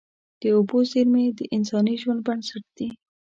[0.41, 2.89] د اوبو زیرمې د انساني ژوند بنسټ دي.